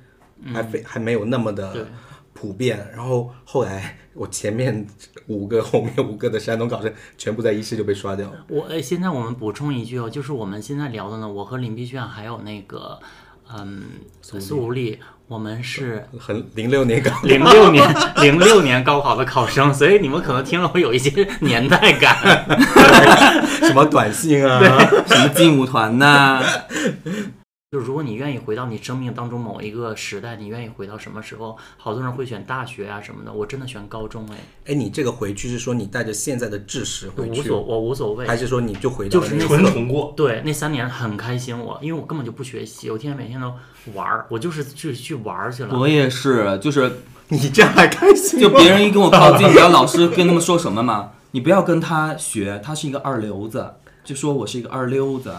[0.53, 1.87] 还非、还没有那么的
[2.33, 2.89] 普遍。
[2.93, 4.87] 然后后来我前面
[5.27, 8.47] 五个，后面五个的山东考生全部在一试就被刷掉了。
[8.49, 12.99] 我哎，现在我们补充一句哦，就是我们现在聊的呢，我和林碧炫还有那个
[13.55, 13.83] 嗯
[14.21, 14.99] 苏无力，
[15.33, 17.83] 我们是很零六年高零六年
[18.21, 22.15] 零六年高考的考生，所以你们可能听了会有一些年代感。
[23.67, 24.61] 什么短信啊，
[25.09, 26.43] 什么劲舞团呐、
[27.73, 31.57] 就是如果你愿意回到你生命当中某一个时代，你愿意回到什么时候？
[31.79, 38.37] 好多人会选大学啊什么的，我真的选高中哎，哎，你这个回去是说你带着现在的知识回去，无所我无所谓还。
[38.37, 43.51] 是说你就回到就是纯重过，对，那三年很开心我，因为我根本就不学习，我天天每天都
[43.95, 45.75] 玩儿，我就是去去玩儿去了。
[45.79, 48.39] 我也是，就是 你这样还开心？
[48.39, 51.13] 就别人一跟我靠近，你知道老师跟他们说什么吗？
[51.31, 55.33] 你不要跟他学，他是一个二流子，就说我是一个二流子，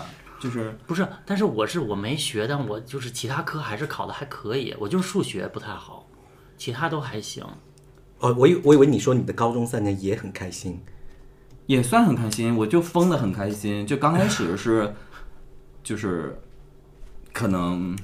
[0.44, 6.06] 就是不是，但是我是我没学，但我就是其他科还是考的还可以，我就是数学不太好，
[6.58, 7.46] 其他都还行。
[8.20, 10.82] 哦，我以我以为你说你的高中三年也很开心，
[11.66, 13.88] 也算很开心，我就疯的很开心。
[13.88, 14.94] 就刚开始是，
[15.82, 16.38] 就是
[17.32, 17.98] 可能，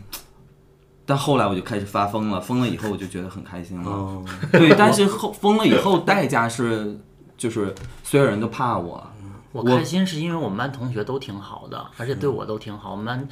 [1.05, 3.91] 但后来我就开始发疯了，疯了以后我就觉得很开心了。
[3.91, 4.23] 哦，
[4.53, 6.97] 对，但是后疯了以后代价是，
[7.35, 9.05] 就是所有人都怕我。
[9.51, 13.27] 我开心是因为我们班同学都挺好的，而且对我都挺好，我们班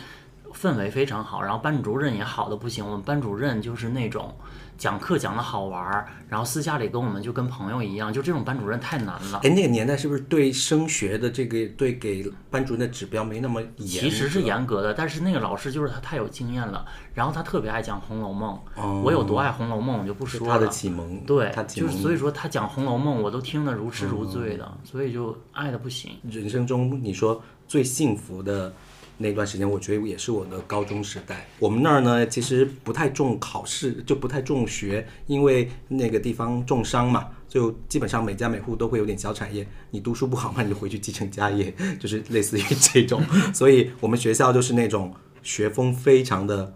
[0.54, 2.86] 氛围非常好，然后班主任也好的不行。
[2.86, 4.34] 我们班主任就是那种
[4.78, 9.40] 讲课讲的好玩儿，然后私下里跟我们就跟朋友一样，就这种班主任太难了。
[9.44, 14.04] 哎，那个年代是不是对升学的这个对给班主任的指标没那么严？
[14.04, 18.60] 其实是严格的，但是那个老师就是他太有经验了，然后他特别爱讲《红楼梦》
[19.02, 20.54] 我有多爱《红楼梦》我就不说了。
[20.54, 26.12] 他的启蒙，对他，启蒙就是所以说他讲《红楼梦》，我都听得如痴如醉的，所以就爱的不行。
[26.30, 28.72] 人生中你说最幸福的
[29.18, 31.48] 那段时间，我觉得也是我的高中时代。
[31.60, 39.68] 我们那儿呢，其实不太重考试，就不太重学，因为那个地方重商嘛，就基本上每家每户都会有点小产业。
[39.90, 43.22] 你读书不好嘛，你就回去继承家业， 就是类似于这种。
[43.54, 46.74] 所以我们学校就是那种学风非常的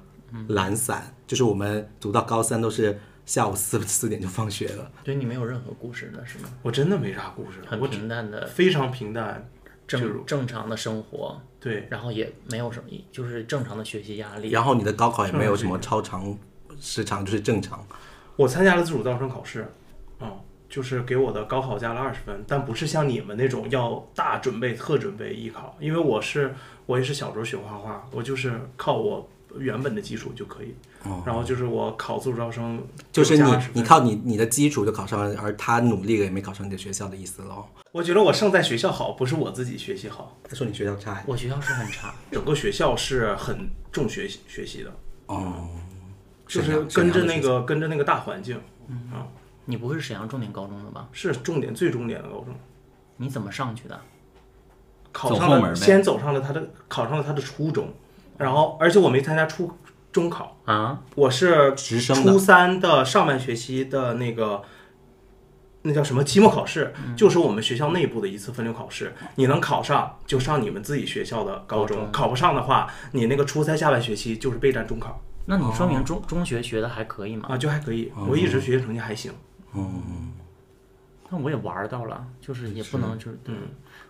[0.48, 4.92] 懒散，就是我们读到高三都是下午四四点就放学了。
[5.04, 6.50] 对你没有任何故事的是吗？
[6.64, 9.48] 我真的没啥故事，很平淡的非常平淡，
[9.86, 14.50] 正正常的生活，对，然后也没有什么，就是正常的学习压力。
[14.50, 16.36] 然后你的高考也没有什么超长
[16.80, 17.86] 时长，就是正常。
[18.36, 19.72] 我参加了自主招生考试，
[20.20, 26.56] 嗯，就是给我的高考加了二十分，但不是像你们那种要大准备、特准备艺考，因为我是
[26.88, 30.74] 我也是小时候学画画，我就是靠我原本的基础就可以，
[31.26, 33.70] 然后就是我考自主招生哦就是你加20分。
[33.74, 37.66] 你靠你你的基础就考上了，而他努力了也没考上你的学校的意思喽。
[37.92, 44.94] 我觉得我胜在学校好，不是我自己学习好，他说你学校差我学校是很差，整个学校是很重学习学习的，
[45.28, 45.68] 哦，
[46.48, 48.56] 就是跟着那个跟着那个大环境，
[49.12, 49.28] 啊，
[49.66, 51.10] 你不会是沈阳重点高中的吧？
[51.12, 52.56] 是重点最重点的高中，
[53.18, 54.00] 你怎么上去的？
[55.14, 57.94] 考上了，先走上了他的，考上了他的初中，
[58.42, 59.72] 然后而且我没参加初
[60.12, 61.02] 中考，啊？
[61.16, 62.32] 我是直升的。
[62.32, 64.62] 初三的上半学期的那个，
[65.84, 67.16] 那叫什么期末考试，嗯。
[67.16, 69.14] 就是我们学校内部的一次分流考试。
[69.36, 72.12] 你能考上就上你们自己学校的高中，高中。
[72.12, 75.22] 考不上的话，你那个初三下半学期就是备战中考。
[75.46, 77.48] 那你说明中、中学学的还可以吗？
[77.50, 78.12] 啊，就还可以。
[78.28, 79.32] 我一直学习成绩还行，
[79.74, 80.32] 嗯
[81.30, 83.70] 那我也玩到了，就是也不能就是嗯，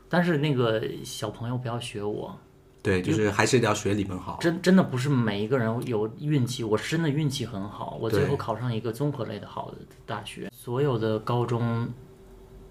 [0.10, 2.36] 但是那个小朋友不要学我，
[2.84, 4.38] 对，就是还是要学理本好。
[4.42, 10.50] 真真的不是每一个人有运气，我是真的运气很好，我最后考上一个综合类的好的大学。
[10.52, 11.88] 所有的高中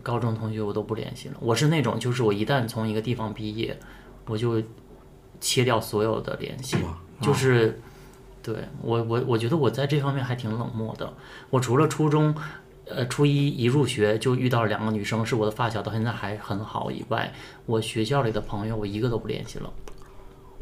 [0.03, 3.79] 高中同学我都不联系了，我是那种就是我一旦从一个地方毕业，
[4.27, 4.63] 我就
[5.41, 6.77] 切掉所有的联系，
[7.21, 7.81] 就是
[8.43, 11.13] 对我我我觉得我在这方面还挺冷漠的。
[11.51, 12.35] 我除了初中。
[12.93, 16.91] 呃，初一一入学就遇到两个女生，是我的发小，到现在还很好。
[16.91, 17.33] 以外，
[17.65, 19.73] 我学校里的朋友我一个都不联系了。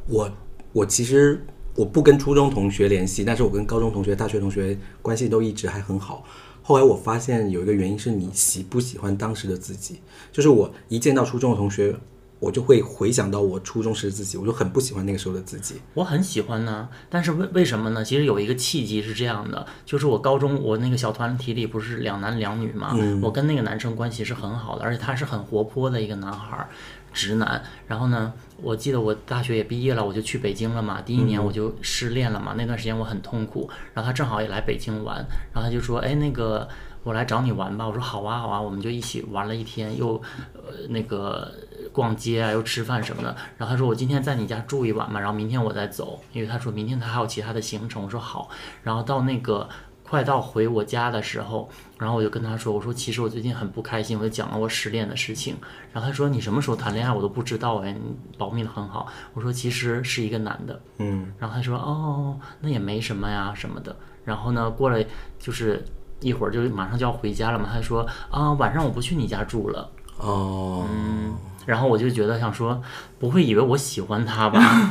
[0.08, 0.30] 我
[0.72, 1.44] 我其实
[1.74, 6.24] 我不跟初中同学联系，但是我跟高中同学、大学同学关系都一直还很好。
[6.62, 10.00] 后来我发现有一个原因是你喜不喜欢当时的自己，
[10.32, 11.94] 就是我一见到初中的同学，
[12.40, 15.76] 我就会回想到我初中时的自己，我就很不喜欢那个时候的自己。
[15.94, 18.04] 我很喜欢呢，但是为为什么呢？
[18.04, 26.68] 其实有一个契机是这样的，就是我高中我那个小团体里不是两男两女嘛，我跟那个男生关系是很好的，而且他是很活泼的一个男孩儿，
[27.12, 27.62] 直男。
[27.86, 33.70] 然后呢，我记得我大学也毕业了，我就去北京了嘛，第一年我就失恋了嘛，那段时间我很痛苦。
[33.94, 35.16] 然后他正好也来北京玩，
[35.52, 36.68] 然后他就说，哎，那个
[37.02, 37.86] 我来找你玩吧。
[37.86, 40.20] 我说好啊好啊，我们就一起玩了一天，又
[40.54, 41.52] 呃那个
[41.92, 43.34] 逛街啊，又吃饭什么的。
[43.56, 48.02] 然后他说我今天在你家住一晚嘛，然后明天我再走，因为他说明天他还有其他的行程。
[48.02, 48.50] 我说好，
[48.82, 49.68] 然后到那个
[50.08, 51.68] 快到回我家的时候，
[51.98, 55.56] 然后我就跟他说，我说其实我最近很不开心，我就讲了我失恋的事情。
[55.92, 58.00] 然后他说你什么时候谈恋爱我都不知道哎，你
[58.38, 59.06] 保密的很好。
[59.34, 63.94] 我说其实是一个男的，嗯，然后他说哦，那也没什么呀什么的。
[64.24, 64.98] 然后呢，过了
[65.38, 65.84] 就是
[66.20, 69.90] 一会儿就马上就要回家了嘛，他说啊晚上我不去你家住了。
[70.18, 72.82] 哦，嗯然后我就觉得想说，
[73.18, 74.90] 不会以为我喜欢他吧？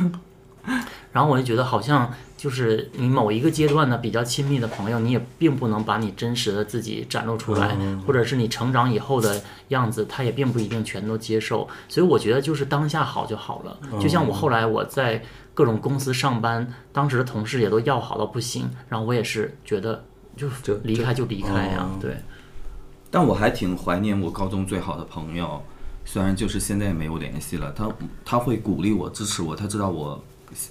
[1.10, 11.68] 然后我就觉得好像就是你某一个阶段的比较亲密的朋友，你也并不能把你真实的自己展露出来，或者是你成长以后的样子，他也并不一定全都接受。
[11.88, 13.76] 所以我觉得就是当下好就好了。
[14.00, 15.20] 就像我后来我在
[15.52, 20.04] 各种公司上班，当时的同事也都要好到不行，然后我也是觉得
[20.36, 22.16] 就就离开就离开呀、哦对。
[23.10, 25.60] 但我还挺怀念我高中最好的朋友，
[26.04, 27.88] 虽然就是现在也没有联系了，他
[28.24, 30.22] 他会鼓励我、支持我，他知道我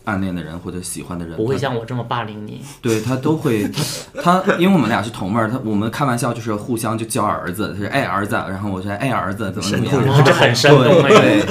[0.06, 2.62] 暗恋的人或者喜欢的人，不会像我这么霸凌你。
[2.82, 3.70] 对他都会，
[4.22, 11.44] 他他因为我们俩是同辈儿，他我们开玩笑就是互相就叫儿子，他说哎儿子，然后我说哎儿子怎么怎么样，哇这很生动哎对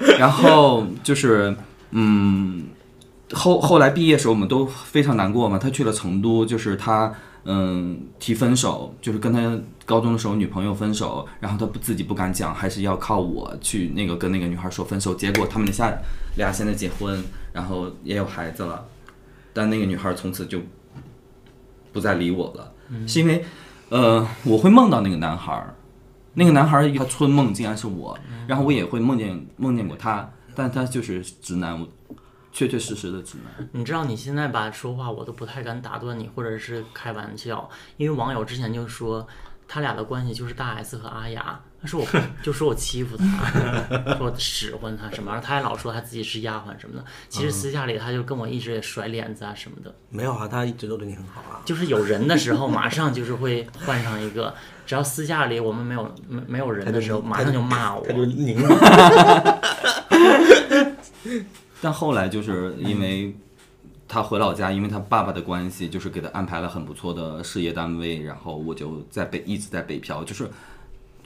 [0.00, 1.54] 对，然后就是
[1.90, 2.64] 嗯，
[3.32, 7.12] 后后来毕业的时候我们都非常难过嘛，他去了成都，就是他
[7.44, 15.92] 嗯提分手，就是跟他高中的时候女朋友分手，然后他不自己不敢讲，还是要靠我去那个跟那个女孩说分手，结果他们俩
[16.36, 17.22] 俩现在结婚，
[17.56, 18.86] 然后也有孩子了。
[19.54, 20.60] 但那个女孩从此就
[21.90, 22.72] 不再理我了，
[23.08, 23.42] 是因为，
[23.88, 25.74] 呃，我会梦到那个男孩儿，
[26.34, 31.88] 那个男孩儿他春梦竟然是我，然后我也会梦见梦见过他，但他就是直男，我
[32.52, 33.66] 确确实实的直男。
[33.72, 37.66] 你知道你现在吧说话我都不太敢打断你，或者是开玩笑，
[37.96, 39.26] 因为网友之前就说
[39.66, 42.06] 他俩的关系就是大 S 和阿雅，他说我
[42.42, 43.24] 就说我欺负他，
[44.16, 51.62] 说我使唤他什么，然后他还老说他自己是丫鬟什么的，其实私下里他就跟我一直也甩脸子啊什么的，没有啊，他一直都对你很好啊。
[51.64, 54.52] 就是有人的时候马上就是会换上一个，
[54.84, 58.12] 只要私下里我们没有没没有人的时候，马上就骂我他。
[58.12, 58.64] 就拧你。
[61.82, 63.36] 但后来就是因为
[64.08, 70.48] 他回老家，因为他爸爸的关系，就是给他安排了很不错的事业单位，然后我就在北一直在北漂，就是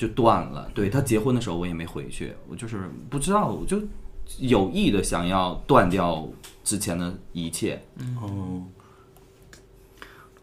[0.01, 0.71] 就断了。
[0.73, 3.79] 对他结婚的时候我也没回去，我就是不知道，我就
[4.39, 6.27] 有意的想要断掉
[6.65, 7.83] 之前的一切。
[7.99, 8.67] 嗯，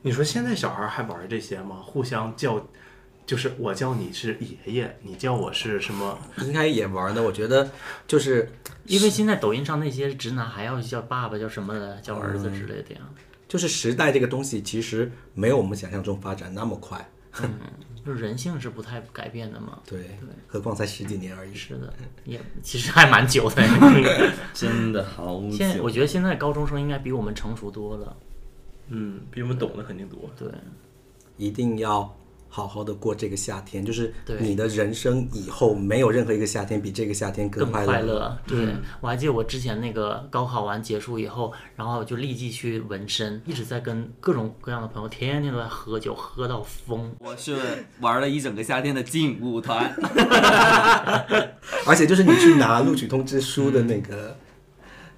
[0.03, 1.77] 你说现在小孩还玩这些吗？
[1.83, 2.63] 互相叫，
[3.25, 6.15] 就是我叫你是爷爷，你叫我是什么？
[6.41, 7.23] 应该也玩的。
[7.23, 7.67] 我觉得
[8.05, 8.51] 就是
[8.85, 13.01] 因为现在抖音上那些直男还要叫爸爸叫什么的，叫儿子之类的呀。
[13.47, 17.09] 就是时代这个东西，其实没有我们想象中发展那么快。
[18.07, 19.79] 就是人性是不太改变的嘛。
[19.85, 21.53] 对，何况才十几年而已。
[21.53, 21.93] 是的，
[22.23, 23.61] 也其实还蛮久的。
[24.55, 28.15] 真的好现在我觉得现在高中生应该比我们成熟多了。
[28.87, 30.17] 嗯，比我们懂的肯定多。
[30.39, 30.47] 对，
[31.35, 32.15] 一定要
[32.49, 38.37] 好好的过这个夏天，就是对你的人生以后没有任何一个夏天比这个夏天更快快乐。
[38.47, 47.13] 对、嗯我还记得我之前那个高考完结束以后，然后就立即去纹身，一直在跟各种各样的朋友天天都在喝酒，喝到疯。
[47.19, 47.55] 我是
[47.99, 49.93] 玩了一整个夏天的劲舞团，
[51.85, 54.35] 而且就是你去拿录取通知书的那个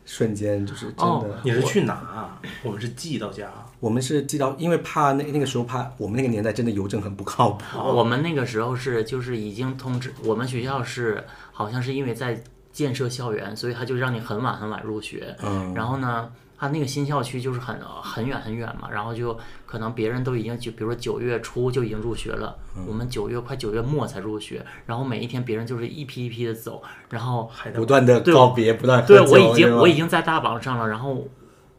[0.10, 1.04] 瞬间，就是真的。
[1.04, 2.42] 哦你是去哪啊？
[2.64, 3.48] 我们是寄到家。
[3.80, 7.78] 我们是寄到，因为怕那那个时候怕我们那个年代真的邮政很不靠谱。
[7.78, 12.42] 我们那个时候是就是已经通知，我们学校是好像是因为在
[12.74, 15.36] 建设校园，所以他就让你很晚很晚入学。
[15.44, 31.26] 嗯，然后呢，他那个新校区就是很很远很远嘛，然后就可能别人都已经就比如说九月初就已经入学了，嗯我们九月快九月末才入学，然后每一天别人就是一批一批的走，然后还不断的告别，不断对我已经我已经在大榜上了，然后。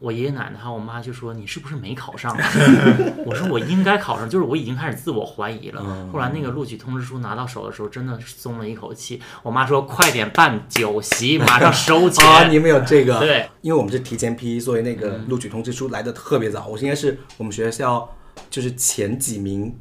[0.00, 2.50] 我爷爷奶奶还有我妈就说你是不是没考上啊？
[3.26, 5.82] 我说我应该考上，就是我已经开始自我怀疑了。
[5.84, 9.20] 嗯后来那个录取通知书拿到手的时候，真的松了一口气。
[9.42, 12.24] 我妈说快点办酒席，马上收钱。
[12.26, 13.20] 啊，你们有这个？
[13.20, 16.66] 对，因为我们是提前批，所以那个录取通知书来的特别早。
[16.66, 18.08] 我应该是我们学校
[18.48, 19.76] 就是前几名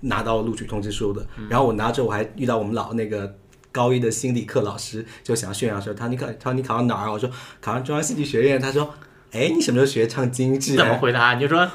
[0.00, 1.26] 拿到录取通知书的。
[1.50, 3.36] 然后我拿着，我还遇到我们老那个
[3.70, 7.12] 高一的心理课老师，就想炫耀说他你考他说你考到哪儿啊？
[7.12, 7.30] 我说
[7.60, 8.58] 考上中央戏剧学院。
[8.58, 8.94] 他说。
[9.32, 10.76] 哎，你什么时候学唱京剧？
[10.76, 11.34] 怎么回答？
[11.34, 11.68] 你就说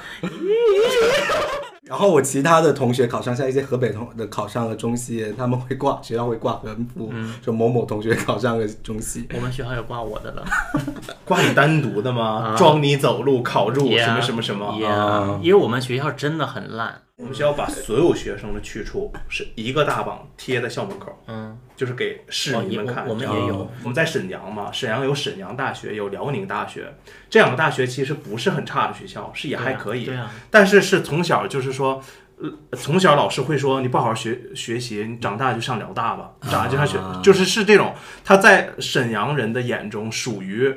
[1.87, 9.27] 然后我其他的同学考上，像一些河北同的考上了中戏，他们会挂学校会挂横幅，说某某同学考上了中戏。
[9.35, 10.43] 我们学校有挂我的了。
[11.23, 12.53] 挂你单独的吗？
[12.53, 17.01] 啊装你走路考入 Yeah，什么什么什么 Yeah，啊因为我们学校真的很烂。
[17.17, 23.05] 我们学校把所有学生的去处是一个大榜贴在校门口，嗯，就是给市民们看。
[23.05, 26.93] 哦我我们也有我们在沈阳嘛，沈阳有沈阳大学，有辽宁大学，
[27.29, 30.03] 这两个大学其实不是很差的学校，是也还可以。
[30.03, 32.01] 对啊，但是是从小就是说，
[32.37, 37.95] 呃，从小老师会说你不好好学学习，你长大就上辽大吧，长大就上学，啊就是是这种，
[38.25, 40.75] 他在沈阳人的眼中属于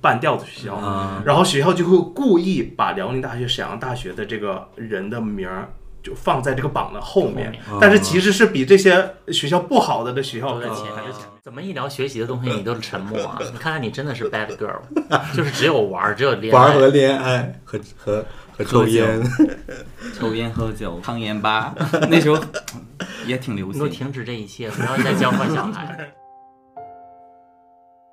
[0.00, 5.68] 半吊子学校，啊然后学校就会故意把辽宁大学、沈阳大学的这个人的名儿。
[6.02, 11.04] 就放在这个榜的后面，后面但是其实是比这些学校不好的的学校都在更前面。
[11.42, 13.38] 怎么一聊学习的东西你都沉默啊？
[13.40, 14.78] 你看看你真的是 bad girl，
[15.34, 16.58] 就是只有玩，只有恋爱。
[16.58, 18.24] 玩和恋爱和和
[18.56, 19.20] 和抽烟，
[20.14, 21.74] 抽烟喝酒烫烟吧，
[22.10, 22.38] 那时候
[23.26, 23.74] 也挺流行。
[23.74, 26.12] 你给我停止这一切，不要再教坏小孩。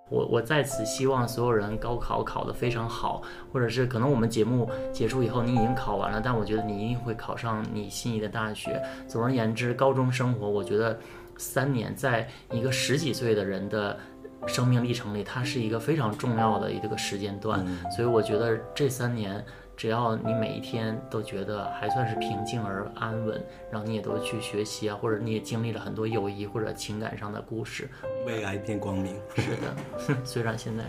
[0.09, 8.81] 我我在此希望所有人高考考得非常好，或者是可能我们节目结束以后你已经考完了，但我觉得你一定会考上你心仪的大学。
[9.07, 10.97] 总而言之，高中生活我觉得
[11.37, 13.97] 三年在一个十几岁的人的
[14.45, 19.43] 生命历程里，它是一个非常重要的一个时间段，所以我觉得这三年。
[19.78, 23.39] 只要你每一天都觉得还算是平静而安稳，
[23.71, 27.88] 然后你也都去学习啊，或者你也经历了很多友谊或者情感上的故事，
[28.25, 29.15] 未来一片光明。
[29.36, 30.84] 是的， 虽然现在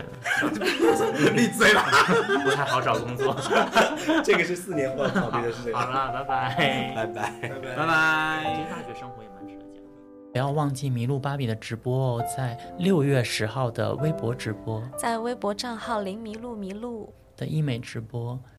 [1.35, 1.83] 闭嘴了，
[2.43, 3.35] 不太好找工作。
[4.25, 5.73] 这个是四年后要考虑的事情。
[5.73, 6.93] 好了，拜拜。
[6.95, 7.31] 拜拜。
[7.47, 8.63] 拜拜其。
[8.63, 9.83] 实大学生活也蛮值得讲。
[10.31, 18.39] 不要忘记麋鹿芭比的直播哦，在六月十号的微博直播在微博账号“零麋鹿麋鹿”的医美直播。